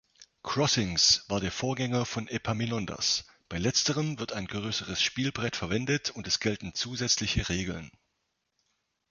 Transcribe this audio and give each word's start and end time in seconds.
„Crossings“ 0.41 1.25
war 1.29 1.39
der 1.39 1.51
Vorgänger 1.51 2.07
von 2.07 2.27
„Epaminondas“. 2.27 3.23
Bei 3.49 3.59
Letzterem 3.59 4.17
wird 4.17 4.33
ein 4.33 4.47
größeres 4.47 4.99
Spielbrett 4.99 5.55
verwendet 5.55 6.09
und 6.09 6.25
es 6.25 6.39
gelten 6.39 6.73
zusätzliche 6.73 7.47
Regeln. 7.49 7.91